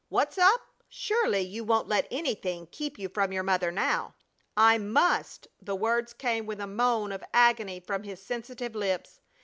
[0.09, 0.61] What's up?
[0.89, 4.15] Surely you won't let anything keep you from your mother now."
[4.57, 9.19] "I must!" The words came with a moan of agony from the sensitive lips.